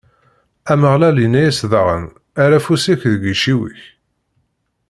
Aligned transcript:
Ameɣlal 0.71 1.17
inna-as 1.25 1.59
daɣen: 1.71 2.05
Err 2.41 2.51
afus-ik 2.57 3.01
deg 3.13 3.23
iciwi-k. 3.33 3.81